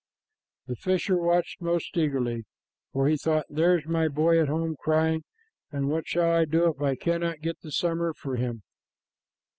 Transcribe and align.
The 0.65 0.75
fisher 0.75 1.15
watched 1.15 1.61
most 1.61 1.95
eagerly, 1.95 2.45
for 2.91 3.07
he 3.07 3.17
thought, 3.17 3.45
"There's 3.49 3.85
my 3.85 4.07
boy 4.07 4.41
at 4.41 4.47
home 4.47 4.75
crying, 4.79 5.23
and 5.71 5.89
what 5.91 6.07
shall 6.07 6.31
I 6.31 6.45
do 6.45 6.67
if 6.71 6.81
I 6.81 6.95
cannot 6.95 7.41
get 7.41 7.59
the 7.61 7.71
summer 7.71 8.11
for 8.15 8.35
him?" 8.35 8.63